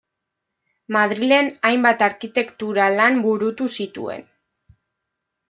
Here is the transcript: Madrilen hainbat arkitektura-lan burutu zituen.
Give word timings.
Madrilen 0.95 1.49
hainbat 1.69 2.01
arkitektura-lan 2.07 3.21
burutu 3.27 3.69
zituen. 3.79 4.27